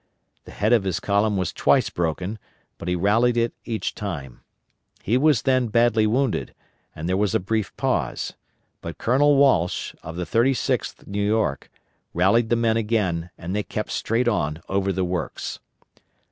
[0.45, 2.39] The head of his column was twice broken,
[2.79, 4.41] but he rallied it each time.
[5.03, 6.55] He was then badly wounded,
[6.95, 8.33] and there was a brief pause,
[8.81, 11.69] but Colonel Walsh, of the 36th New York,
[12.15, 15.59] rallied the men again, and they kept straight on over the works.